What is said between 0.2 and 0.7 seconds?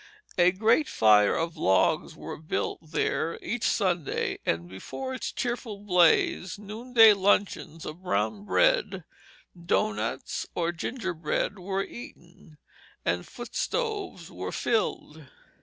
A